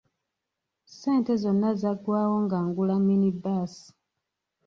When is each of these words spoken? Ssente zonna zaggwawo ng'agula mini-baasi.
Ssente 0.89 1.31
zonna 1.41 1.69
zaggwawo 1.81 2.35
ng'agula 2.45 2.95
mini-baasi. 3.05 3.87